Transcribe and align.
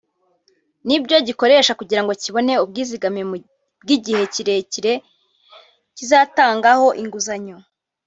nibyo 0.87 1.17
gikoresha 1.27 1.77
kugirango 1.79 2.13
kibone 2.23 2.53
ubwizigame 2.63 3.21
bw’igihe 3.83 4.23
kirekire 4.33 4.93
kizatangaho 5.95 6.87
inguzanyo 7.01 7.57